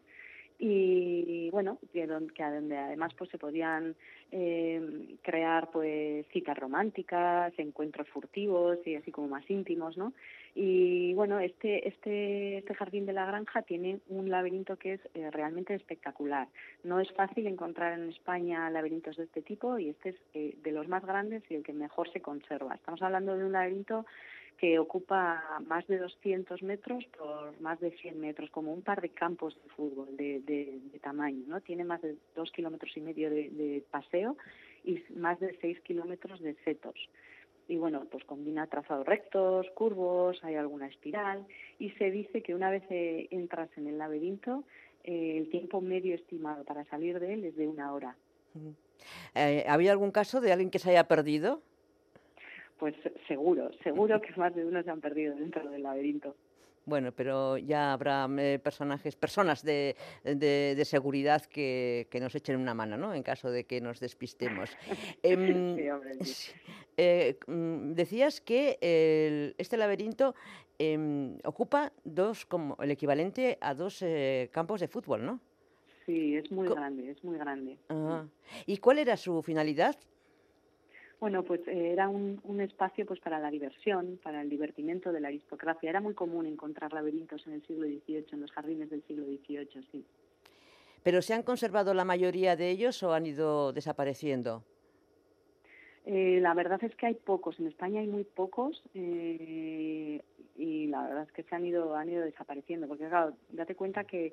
y 0.64 1.50
bueno 1.50 1.78
que 1.92 2.06
donde 2.06 2.78
además 2.78 3.12
pues 3.18 3.28
se 3.30 3.38
podían 3.38 3.96
eh, 4.30 5.16
crear 5.20 5.72
pues 5.72 6.24
citas 6.32 6.56
románticas 6.56 7.52
encuentros 7.58 8.08
furtivos 8.08 8.78
y 8.86 8.94
así 8.94 9.10
como 9.10 9.26
más 9.26 9.48
íntimos 9.50 9.96
no 9.96 10.12
y 10.54 11.14
bueno 11.14 11.40
este 11.40 11.88
este 11.88 12.58
este 12.58 12.74
jardín 12.74 13.06
de 13.06 13.12
la 13.12 13.26
granja 13.26 13.62
tiene 13.62 13.98
un 14.08 14.30
laberinto 14.30 14.76
que 14.76 14.92
es 14.94 15.00
eh, 15.14 15.30
realmente 15.32 15.74
espectacular. 15.74 16.46
No 16.84 17.00
es 17.00 17.10
fácil 17.12 17.46
encontrar 17.48 17.98
en 17.98 18.10
España 18.10 18.70
laberintos 18.70 19.16
de 19.16 19.24
este 19.24 19.42
tipo 19.42 19.78
y 19.78 19.88
este 19.88 20.10
es 20.10 20.16
eh, 20.34 20.54
de 20.62 20.70
los 20.70 20.86
más 20.86 21.04
grandes 21.04 21.42
y 21.50 21.56
el 21.56 21.64
que 21.64 21.72
mejor 21.72 22.12
se 22.12 22.20
conserva. 22.20 22.74
Estamos 22.74 23.02
hablando 23.02 23.36
de 23.36 23.44
un 23.44 23.52
laberinto 23.52 24.06
que 24.62 24.78
ocupa 24.78 25.42
más 25.66 25.84
de 25.88 25.98
200 25.98 26.62
metros 26.62 27.04
por 27.18 27.60
más 27.60 27.80
de 27.80 27.90
100 27.90 28.20
metros, 28.20 28.48
como 28.50 28.72
un 28.72 28.82
par 28.82 29.00
de 29.00 29.08
campos 29.08 29.60
de 29.60 29.68
fútbol 29.70 30.16
de, 30.16 30.38
de, 30.38 31.00
tamaño, 31.00 31.42
¿no? 31.48 31.60
Tiene 31.60 31.82
más 31.82 32.00
de 32.00 32.14
dos 32.36 32.52
kilómetros 32.52 32.96
y 32.96 33.00
medio 33.00 33.28
de, 33.28 33.82
paseo 33.90 34.36
y 34.84 35.02
más 35.16 35.40
de 35.40 35.58
seis 35.60 35.80
kilómetros 35.80 36.40
de 36.40 36.54
setos 36.64 36.94
y 37.66 37.76
bueno, 37.76 38.06
pues 38.08 38.22
combina 38.24 38.68
trazados 38.68 39.04
rectos, 39.04 39.66
curvos, 39.74 40.38
hay 40.44 40.54
alguna 40.54 40.86
espiral 40.86 41.44
y 41.80 41.90
se 41.92 42.12
dice 42.12 42.40
que 42.40 42.54
una 42.54 42.70
vez 42.70 42.84
eh, 42.90 43.26
entras 43.32 43.68
en 43.76 43.88
el 43.88 43.98
laberinto, 43.98 44.62
eh, 45.02 45.38
el 45.38 45.50
tiempo 45.50 45.80
medio 45.80 46.14
estimado 46.14 46.62
para 46.62 46.84
salir 46.84 47.18
de 47.18 47.34
él 47.34 47.44
es 47.44 47.56
de 47.56 47.66
una 47.66 47.92
hora. 47.92 48.16
Eh, 49.34 49.64
¿Había 49.66 49.90
algún 49.90 50.12
caso 50.12 50.40
de 50.40 50.52
alguien 50.52 50.70
que 50.70 50.78
se 50.78 50.90
haya 50.90 51.08
perdido? 51.08 51.62
Pues 52.82 52.96
seguro, 53.28 53.70
seguro 53.84 54.20
que 54.20 54.34
más 54.34 54.52
de 54.56 54.64
uno 54.64 54.82
se 54.82 54.90
han 54.90 55.00
perdido 55.00 55.36
dentro 55.36 55.70
del 55.70 55.84
laberinto. 55.84 56.34
Bueno, 56.84 57.12
pero 57.12 57.56
ya 57.56 57.92
habrá 57.92 58.28
eh, 58.38 58.58
personajes, 58.58 59.14
personas 59.14 59.62
de, 59.62 59.94
de, 60.24 60.84
seguridad 60.84 61.42
que, 61.42 62.08
que, 62.10 62.18
nos 62.18 62.34
echen 62.34 62.56
una 62.56 62.74
mano, 62.74 62.96
¿no? 62.96 63.14
En 63.14 63.22
caso 63.22 63.52
de 63.52 63.62
que 63.62 63.80
nos 63.80 64.00
despistemos. 64.00 64.76
Em, 65.22 65.76
eh, 66.96 67.38
mm, 67.46 67.92
decías 67.92 68.40
que 68.40 68.78
el, 68.80 69.54
este 69.58 69.76
laberinto 69.76 70.34
eh, 70.80 71.38
ocupa 71.44 71.92
dos, 72.02 72.44
como 72.46 72.76
el 72.80 72.90
equivalente 72.90 73.58
a 73.60 73.74
dos 73.74 74.02
eh, 74.02 74.48
campos 74.50 74.80
de 74.80 74.88
fútbol, 74.88 75.24
¿no? 75.24 75.38
Sí, 76.04 76.34
es 76.34 76.50
muy 76.50 76.68
grande, 76.68 77.12
es 77.12 77.22
muy 77.22 77.38
grande. 77.38 77.78
¿Y 78.66 78.78
cuál 78.78 78.98
era 78.98 79.16
su 79.16 79.40
finalidad? 79.40 79.94
Bueno, 81.22 81.44
pues 81.44 81.60
eh, 81.68 81.92
era 81.92 82.08
un, 82.08 82.40
un, 82.42 82.60
espacio 82.60 83.06
pues 83.06 83.20
para 83.20 83.38
la 83.38 83.48
diversión, 83.48 84.18
para 84.24 84.42
el 84.42 84.48
divertimento 84.48 85.12
de 85.12 85.20
la 85.20 85.28
aristocracia. 85.28 85.88
Era 85.88 86.00
muy 86.00 86.14
común 86.14 86.46
encontrar 86.46 86.92
laberintos 86.92 87.46
en 87.46 87.52
el 87.52 87.62
siglo 87.64 87.86
XVIII, 87.86 88.26
en 88.32 88.40
los 88.40 88.50
jardines 88.50 88.90
del 88.90 89.04
siglo 89.04 89.26
XVIII, 89.26 89.86
sí. 89.92 90.04
¿Pero 91.04 91.22
se 91.22 91.34
han 91.34 91.44
conservado 91.44 91.94
la 91.94 92.04
mayoría 92.04 92.56
de 92.56 92.70
ellos 92.70 93.00
o 93.04 93.12
han 93.12 93.24
ido 93.24 93.72
desapareciendo? 93.72 94.64
Eh, 96.06 96.40
la 96.42 96.54
verdad 96.54 96.82
es 96.82 96.92
que 96.96 97.06
hay 97.06 97.14
pocos. 97.14 97.60
En 97.60 97.68
España 97.68 98.00
hay 98.00 98.08
muy 98.08 98.24
pocos 98.24 98.82
eh, 98.92 100.20
y 100.56 100.88
la 100.88 101.04
verdad 101.04 101.22
es 101.28 101.32
que 101.32 101.44
se 101.44 101.54
han 101.54 101.64
ido 101.64 101.94
han 101.94 102.08
ido 102.08 102.24
desapareciendo. 102.24 102.88
Porque 102.88 103.06
claro, 103.06 103.34
date 103.52 103.76
cuenta 103.76 104.02
que 104.02 104.32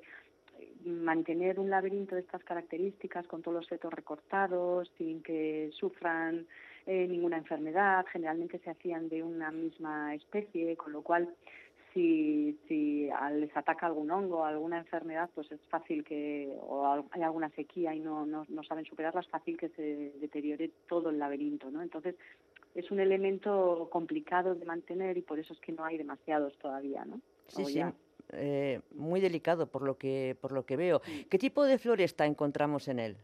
mantener 0.84 1.60
un 1.60 1.70
laberinto 1.70 2.16
de 2.16 2.22
estas 2.22 2.42
características 2.42 3.28
con 3.28 3.42
todos 3.42 3.58
los 3.58 3.66
setos 3.68 3.94
recortados, 3.94 4.90
sin 4.98 5.22
que 5.22 5.70
sufran 5.72 6.48
eh, 6.86 7.06
ninguna 7.08 7.38
enfermedad, 7.38 8.04
generalmente 8.12 8.58
se 8.58 8.70
hacían 8.70 9.08
de 9.08 9.22
una 9.22 9.50
misma 9.50 10.14
especie, 10.14 10.76
con 10.76 10.92
lo 10.92 11.02
cual 11.02 11.28
si, 11.92 12.58
si 12.68 13.08
les 13.32 13.56
ataca 13.56 13.86
algún 13.86 14.10
hongo 14.10 14.38
o 14.38 14.44
alguna 14.44 14.78
enfermedad, 14.78 15.28
pues 15.34 15.50
es 15.50 15.60
fácil 15.68 16.04
que, 16.04 16.56
o 16.60 17.04
hay 17.10 17.22
alguna 17.22 17.50
sequía 17.50 17.94
y 17.94 18.00
no, 18.00 18.26
no, 18.26 18.46
no 18.48 18.62
saben 18.62 18.84
superarla, 18.84 19.20
es 19.20 19.28
fácil 19.28 19.56
que 19.56 19.68
se 19.70 20.12
deteriore 20.20 20.70
todo 20.88 21.10
el 21.10 21.18
laberinto, 21.18 21.70
¿no? 21.70 21.82
Entonces, 21.82 22.14
es 22.74 22.90
un 22.90 23.00
elemento 23.00 23.88
complicado 23.90 24.54
de 24.54 24.64
mantener 24.64 25.18
y 25.18 25.22
por 25.22 25.38
eso 25.38 25.52
es 25.52 25.60
que 25.60 25.72
no 25.72 25.84
hay 25.84 25.98
demasiados 25.98 26.56
todavía, 26.58 27.04
¿no? 27.04 27.20
Sí, 27.48 27.64
sí. 27.64 27.82
Eh, 28.32 28.80
muy 28.94 29.20
delicado 29.20 29.66
por 29.66 29.82
lo 29.82 29.98
que 29.98 30.36
por 30.40 30.52
lo 30.52 30.64
que 30.64 30.76
veo. 30.76 31.02
¿Qué 31.28 31.36
tipo 31.36 31.64
de 31.64 31.78
floresta 31.78 32.26
encontramos 32.26 32.86
en 32.86 33.00
él? 33.00 33.16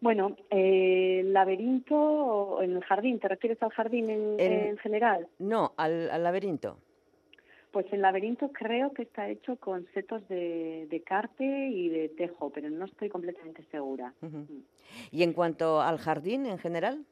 Bueno, 0.00 0.36
eh, 0.50 1.20
el 1.20 1.32
laberinto 1.32 2.62
en 2.62 2.76
el 2.76 2.84
jardín, 2.84 3.18
¿te 3.18 3.28
refieres 3.28 3.60
al 3.62 3.70
jardín 3.70 4.08
en, 4.08 4.78
general? 4.78 5.26
No, 5.38 5.72
al, 5.76 6.22
laberinto. 6.22 6.78
Pues 7.72 7.86
el 7.92 8.02
laberinto 8.02 8.50
creo 8.52 8.92
que 8.92 9.02
está 9.02 9.28
hecho 9.28 9.56
con 9.56 9.86
setos 9.92 10.26
de, 10.28 10.86
de 10.88 11.02
carpe 11.02 11.44
y 11.44 11.88
de 11.88 12.08
tejo, 12.10 12.50
pero 12.50 12.70
no 12.70 12.84
estoy 12.84 13.08
completamente 13.08 13.64
segura. 13.70 14.14
Mm. 14.20 14.44
¿Y 15.10 15.22
en 15.22 15.32
cuanto 15.32 15.80
al 15.80 15.98
jardín 15.98 16.46
en 16.46 16.58
general? 16.58 17.04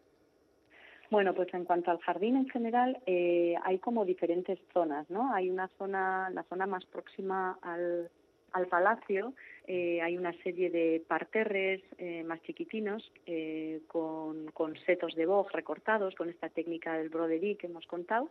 Bueno, 1.10 1.34
pues 1.34 1.52
en 1.54 1.64
cuanto 1.64 1.90
al 1.90 1.98
jardín 1.98 2.36
en 2.36 2.48
general, 2.48 2.98
eh, 3.06 3.54
hay 3.62 3.78
como 3.78 4.04
diferentes 4.04 4.58
zonas, 4.72 5.08
¿no? 5.08 5.32
Hay 5.32 5.50
una 5.50 5.68
zona, 5.78 6.30
la 6.30 6.42
zona 6.44 6.66
más 6.66 6.84
próxima 6.86 7.58
al, 7.62 8.10
al 8.52 8.66
palacio, 8.66 9.34
eh, 9.66 10.00
hay 10.00 10.16
una 10.16 10.32
serie 10.42 10.70
de 10.70 11.02
parterres 11.06 11.82
eh, 11.98 12.22
más 12.24 12.40
chiquitinos 12.42 13.10
eh, 13.26 13.80
con, 13.88 14.46
con, 14.52 14.76
setos 14.86 15.14
de 15.14 15.26
boj 15.26 15.50
recortados, 15.52 16.14
con 16.14 16.28
esta 16.28 16.48
técnica 16.48 16.96
del 16.96 17.08
broderie 17.08 17.56
que 17.56 17.66
hemos 17.66 17.86
contado. 17.86 18.30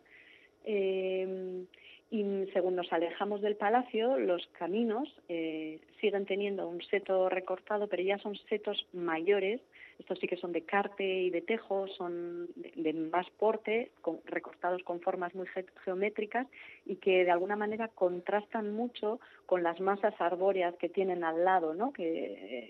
Y 2.12 2.46
según 2.54 2.76
nos 2.76 2.94
alejamos 2.94 3.42
del 3.42 3.56
palacio, 3.56 4.20
los 4.20 4.46
caminos 4.60 5.10
eh, 5.28 5.80
siguen 6.00 6.26
teniendo 6.26 6.68
un 6.70 6.82
seto 6.84 7.30
recortado, 7.30 7.88
pero 7.88 8.04
ya 8.04 8.20
son 8.20 8.36
setos 8.48 8.86
mayores. 8.94 9.60
Estos 9.98 10.20
sí 10.20 10.28
que 10.28 10.38
son 10.38 10.52
de 10.52 10.62
carte 10.62 11.04
y 11.04 11.30
de 11.32 11.42
tejo, 11.42 11.88
son 11.88 12.48
de, 12.56 12.94
más 12.94 13.28
porte, 13.32 13.92
recortados 14.26 14.84
con 14.84 15.02
formas 15.02 15.34
muy 15.34 15.48
geométricas 15.84 16.48
y 16.86 16.98
que 16.98 17.26
de 17.26 17.32
alguna 17.32 17.56
manera 17.56 17.88
contrastan 17.88 18.74
mucho 18.74 19.20
con 19.48 19.64
las 19.64 19.80
masas 19.80 20.14
arbóreas 20.20 20.76
que 20.76 20.90
tienen 20.90 21.24
al 21.24 21.44
lado, 21.44 21.74
¿no? 21.74 21.92
Que, 21.92 22.04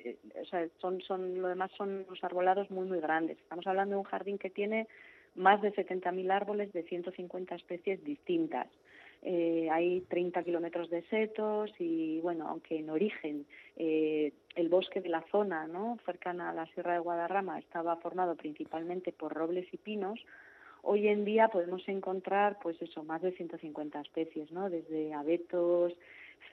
eh, 0.06 0.18
o 0.42 0.46
sea, 0.46 0.65
son, 0.80 1.01
son, 1.01 1.42
lo 1.42 1.50
demás 1.50 1.72
son 1.77 2.06
unos 2.08 2.24
arbolados 2.24 2.72
muy, 2.72 2.88
muy 2.88 3.00
grandes. 3.01 3.38
Estamos 3.39 3.68
hablando 3.68 3.96
de 3.96 4.00
un 4.00 4.06
jardín 4.06 4.38
que 4.38 4.50
tiene 4.50 4.88
más 5.36 5.62
de 5.62 5.74
70.000 5.74 6.32
árboles 6.32 6.72
de 6.72 6.84
150 6.84 7.56
especies 7.56 8.04
distintas. 8.04 8.68
Eh, 9.27 9.70
hay 9.72 10.01
30 10.01 10.44
kilómetros 10.44 10.91
de 10.91 11.01
setos 11.10 11.72
y, 11.79 12.20
bueno, 12.22 12.48
aunque 12.48 12.77
en 12.77 12.91
origen 12.91 13.48
eh, 13.75 14.34
el 14.55 14.70
bosque 14.70 15.01
de 15.01 15.10
la 15.10 15.24
zona, 15.32 15.65
¿no? 15.65 15.98
cercana 16.05 16.51
a 16.51 16.53
la 16.53 16.67
Sierra 16.67 16.94
de 16.94 17.00
Guadarrama, 17.00 17.58
estaba 17.58 17.96
formado 17.96 18.36
principalmente 18.36 19.12
por 19.12 19.34
robles 19.34 19.65
y 19.74 19.77
pinos, 19.77 20.20
hoy 20.84 21.08
en 21.08 21.25
día 21.25 21.48
podemos 21.48 21.82
encontrar, 21.88 22.60
pues 22.62 22.79
eso, 22.84 23.03
más 23.03 23.24
de 23.24 23.32
150 23.32 24.00
especies, 24.00 24.51
¿no? 24.51 24.70
Desde 24.70 25.12
abetos, 25.15 25.94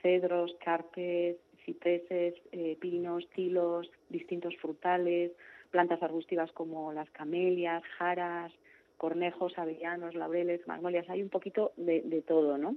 cedros, 0.01 0.55
carpes, 0.65 1.37
cipreses, 1.65 2.33
eh, 2.51 2.75
pinos, 2.81 3.29
tilos, 3.35 3.91
distintos 4.09 4.57
frutales, 4.57 5.31
plantas 5.69 6.01
arbustivas 6.01 6.51
como 6.53 6.91
las 6.91 7.09
camelias, 7.11 7.83
jaras, 7.99 8.51
cornejos, 8.97 9.57
avellanos, 9.57 10.15
laureles, 10.15 10.65
magnolias, 10.67 11.09
hay 11.09 11.21
un 11.21 11.29
poquito 11.29 11.73
de, 11.77 12.23
todo, 12.27 12.57
¿no? 12.57 12.75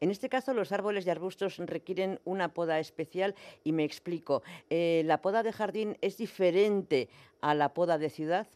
En 0.00 0.10
este 0.10 0.28
caso, 0.28 0.54
los 0.54 0.72
árboles 0.72 1.06
y 1.06 1.10
arbustos 1.10 1.58
requieren 1.58 2.18
una 2.24 2.52
poda 2.52 2.80
especial 2.80 3.36
y 3.62 3.72
me 3.72 3.84
explico. 3.84 4.42
Eh, 4.70 5.02
¿La 5.04 5.22
poda 5.22 5.44
de 5.44 5.52
jardín 5.52 5.96
es 6.00 6.16
diferente 6.16 7.08
a 7.40 7.54
la 7.54 7.72
poda 7.72 7.96
de 7.96 8.10
ciudad? 8.10 8.48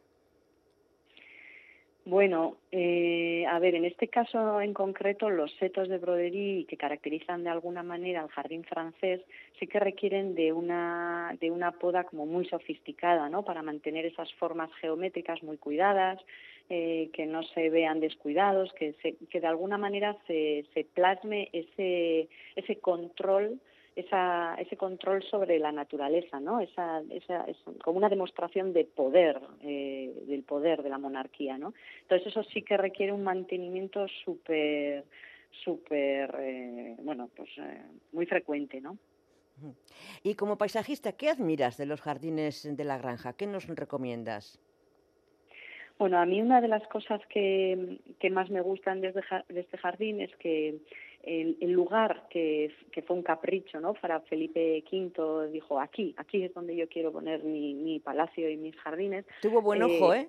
Bueno, 2.06 2.58
eh, 2.70 3.46
a 3.49 3.58
ver, 3.58 3.75
en 3.75 3.87
este 3.87 4.08
caso 4.08 4.61
en 4.61 4.75
concreto, 4.75 5.30
los 5.30 5.50
setos 5.54 5.88
de 5.88 5.96
broderie 5.96 6.66
que 6.66 6.76
caracterizan 6.76 7.44
de 7.44 7.49
alguna 7.49 7.82
manera 7.82 8.20
al 8.20 8.28
jardín 8.28 8.62
francés 8.64 9.23
sí 9.58 9.66
que 9.66 9.80
requieren 9.80 10.34
de 10.34 10.52
una, 10.52 11.34
de 11.40 11.50
una 11.50 11.73
poda 11.73 12.04
como 12.04 12.26
muy 12.26 12.44
sofisticada, 12.44 13.30
¿no? 13.30 13.42
Para 13.42 13.62
mantener 13.62 14.04
esas 14.04 14.30
formas 14.34 14.70
geométricas 14.82 15.42
muy 15.42 15.56
cuidadas, 15.56 16.20
eh, 16.68 17.08
que 17.14 17.25
no 17.25 17.42
se 17.42 17.70
vean 17.70 18.00
descuidados, 18.00 18.70
que, 18.75 18.92
se, 19.00 19.16
que 19.30 19.40
de 19.40 19.46
alguna 19.46 19.78
manera 19.78 20.14
se, 20.26 20.66
se 20.75 20.84
plasme 20.84 21.49
ese, 21.54 22.28
ese 22.54 22.76
control 22.80 23.61
esa, 23.97 24.57
ese 24.57 24.77
control 24.77 25.23
sobre 25.23 25.59
la 25.59 25.71
naturaleza, 25.71 26.41
¿no? 26.41 26.61
Esa, 26.61 27.03
esa, 27.11 27.45
es 27.45 27.57
como 27.83 27.99
una 27.99 28.09
demostración 28.09 28.73
de 28.73 28.85
poder, 28.85 29.41
eh, 29.63 30.13
del 30.27 30.43
poder 30.43 30.83
de 30.83 30.89
la 30.89 30.99
monarquía, 30.99 31.59
¿no? 31.59 31.75
Entonces 32.03 32.29
eso 32.29 32.43
sí 32.45 32.63
que 32.63 32.77
requiere 32.77 33.13
un 33.13 33.23
mantenimiento 33.23 34.07
súper, 34.25 35.05
súper, 35.65 36.35
eh, 36.41 36.97
bueno, 36.99 37.31
pues 37.37 37.51
eh, 37.59 37.83
muy 38.13 38.27
frecuente, 38.27 38.81
¿no? 38.81 38.99
Y 40.25 40.35
como 40.35 40.59
paisajista, 40.59 41.13
¿qué 41.13 41.29
admiras 41.29 41.77
de 41.77 41.87
los 41.87 42.01
jardines 42.01 42.77
de 42.77 42.85
la 42.85 42.99
granja? 42.99 43.35
¿Qué 43.35 43.47
nos 43.47 43.69
recomiendas? 43.69 44.61
Bueno, 45.97 46.19
a 46.19 46.27
mí 46.27 46.43
una 46.43 46.61
de 46.61 46.67
las 46.67 46.85
cosas 46.89 47.21
que, 47.29 48.01
que 48.19 48.31
más 48.31 48.51
me 48.51 48.61
gustan 48.61 49.01
de 49.01 49.15
este 49.49 49.79
jardín 49.79 50.21
es 50.21 50.35
que 50.37 50.81
el, 51.26 51.57
el 51.61 51.73
lugar 51.73 52.26
que, 52.28 52.73
que, 52.93 53.02
fue 53.02 53.16
un 53.16 53.23
capricho 53.23 53.81
¿no? 53.81 53.95
para 53.95 54.21
Felipe 54.21 54.83
V, 54.90 55.50
dijo 55.50 55.81
aquí, 55.81 56.14
aquí 56.16 56.45
es 56.45 56.54
donde 56.54 56.76
yo 56.76 56.88
quiero 56.88 57.12
poner 57.12 57.43
mi, 57.45 57.75
mi 57.75 58.00
palacio 58.00 58.49
y 58.49 58.57
mis 58.57 58.76
jardines. 58.76 59.25
Tuvo 59.43 59.62
buen 59.62 59.83
ojo, 59.83 60.14
¿eh? 60.14 60.28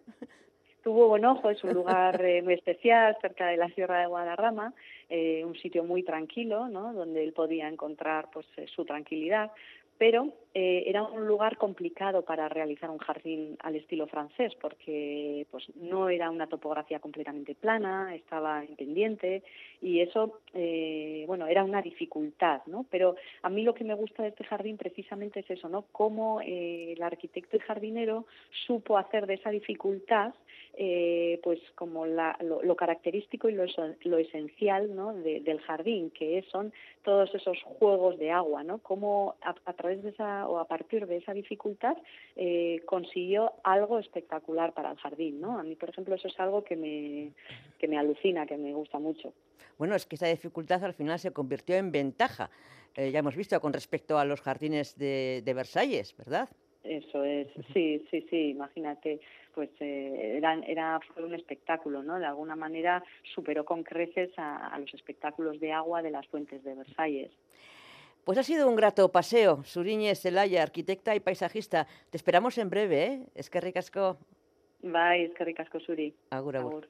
Tuvo 0.83 1.07
buen 1.07 1.25
ojo, 1.25 1.49
es 1.49 1.63
un 1.63 1.73
lugar 1.73 2.23
eh, 2.23 2.43
muy 2.43 2.53
especial, 2.53 3.17
cerca 3.19 3.47
de 3.47 3.57
la 3.57 3.69
Sierra 3.69 4.01
de 4.01 4.05
Guadarrama, 4.05 4.71
eh, 5.09 5.43
un 5.43 5.55
sitio 5.55 5.83
muy 5.83 6.03
tranquilo, 6.03 6.69
¿no? 6.69 6.93
donde 6.93 7.23
él 7.23 7.33
podía 7.33 7.67
encontrar 7.67 8.29
pues, 8.31 8.45
eh, 8.57 8.67
su 8.67 8.85
tranquilidad, 8.85 9.51
pero 9.97 10.31
eh, 10.57 10.85
era 10.87 11.03
un 11.03 11.27
lugar 11.27 11.57
complicado 11.57 12.21
para 12.21 12.47
realizar 12.47 12.89
un 12.89 12.97
jardín 12.97 13.57
al 13.59 13.75
estilo 13.75 14.07
francés 14.07 14.53
porque 14.61 15.45
pues 15.51 15.65
no 15.75 16.07
era 16.07 16.29
una 16.29 16.47
topografía 16.47 17.01
completamente 17.01 17.55
plana, 17.55 18.15
estaba 18.15 18.63
en 18.63 18.73
pendiente 18.77 19.43
y 19.81 19.99
eso 19.99 20.39
eh, 20.53 21.25
bueno 21.27 21.45
era 21.47 21.61
una 21.65 21.81
dificultad, 21.81 22.61
¿no? 22.67 22.85
Pero 22.89 23.17
a 23.41 23.49
mí 23.49 23.63
lo 23.63 23.73
que 23.73 23.83
me 23.83 23.95
gusta 23.95 24.23
de 24.23 24.29
este 24.29 24.45
jardín 24.45 24.77
precisamente 24.77 25.41
es 25.41 25.49
eso, 25.49 25.67
¿no? 25.67 25.87
Cómo 25.91 26.39
eh, 26.39 26.93
el 26.93 27.03
arquitecto 27.03 27.57
y 27.57 27.59
jardinero 27.59 28.25
supo 28.65 28.97
hacer 28.97 29.27
de 29.27 29.33
esa 29.33 29.49
dificultad 29.49 30.33
eh, 30.77 31.39
pues 31.41 31.59
como 31.75 32.05
la, 32.05 32.37
lo, 32.41 32.75
característico 32.75 33.47
y 33.47 33.53
lo, 33.53 33.63
lo 34.03 34.17
esencial 34.17 34.93
¿no? 34.93 35.13
De, 35.13 35.39
del 35.39 35.61
jardín, 35.61 36.09
que 36.09 36.43
son 36.51 36.73
todos 37.01 37.33
esos 37.33 37.61
juegos 37.63 38.17
de 38.19 38.31
agua, 38.31 38.61
¿no? 38.63 38.79
Cómo 38.79 39.35
a, 39.41 39.73
través 39.73 40.03
de 40.03 40.09
esa 40.09 40.44
o 40.47 40.59
a 40.59 40.67
partir 40.67 41.07
de 41.07 41.17
esa 41.17 41.33
dificultad 41.33 41.97
eh, 42.35 42.81
consiguió 42.85 43.53
algo 43.63 43.99
espectacular 43.99 44.73
para 44.73 44.91
el 44.91 44.97
jardín, 44.97 45.41
¿no? 45.41 45.57
A 45.57 45.63
mí, 45.63 45.75
por 45.75 45.89
ejemplo, 45.89 46.15
eso 46.15 46.27
es 46.27 46.39
algo 46.39 46.63
que 46.63 46.75
me, 46.75 47.31
que 47.79 47.87
me 47.87 47.97
alucina, 47.97 48.45
que 48.45 48.57
me 48.57 48.73
gusta 48.73 48.99
mucho. 48.99 49.33
Bueno, 49.77 49.95
es 49.95 50.05
que 50.05 50.15
esa 50.15 50.27
dificultad 50.27 50.83
al 50.83 50.93
final 50.93 51.19
se 51.19 51.31
convirtió 51.31 51.75
en 51.75 51.91
ventaja. 51.91 52.49
Eh, 52.95 53.11
ya 53.11 53.19
hemos 53.19 53.35
visto 53.35 53.59
con 53.59 53.73
respecto 53.73 54.17
a 54.17 54.25
los 54.25 54.41
jardines 54.41 54.97
de, 54.97 55.41
de 55.43 55.53
Versalles, 55.53 56.15
¿verdad? 56.17 56.49
Eso 56.85 57.23
es, 57.23 57.47
sí, 57.73 58.05
sí, 58.11 58.25
sí, 58.29 58.49
imagínate, 58.49 59.19
pues 59.55 59.69
eh, 59.79 60.35
era, 60.37 60.53
era, 60.67 60.99
fue 61.13 61.23
un 61.23 61.33
espectáculo, 61.33 62.03
¿no? 62.03 62.19
De 62.19 62.25
alguna 62.25 62.55
manera 62.55 63.03
superó 63.33 63.65
con 63.65 63.83
creces 63.83 64.31
a, 64.37 64.77
los 64.77 64.93
espectáculos 64.93 65.59
de 65.59 65.71
agua 65.71 66.03
de 66.03 66.11
las 66.11 66.27
fuentes 66.27 66.63
de 66.63 66.75
Versalles. 66.75 67.31
Pues 68.25 68.39
ha 68.39 68.43
sido 68.43 68.67
un 68.67 68.75
grato 68.75 69.11
paseo. 69.11 69.63
Suriñe 69.63 70.15
Celaya, 70.15 70.63
arquitecta 70.63 71.15
y 71.15 71.19
paisajista. 71.19 71.85
Te 72.09 72.17
esperamos 72.17 72.57
en 72.57 72.71
breve, 72.71 73.03
¿eh? 73.03 73.27
Es 73.35 73.51
que 73.51 73.61
ricasco. 73.61 74.17
Bye, 74.81 75.25
es 75.25 75.33
que 75.35 75.45
ricasco, 75.45 75.79
Suri. 75.79 76.15
Agur, 76.31 76.57
agur. 76.57 76.89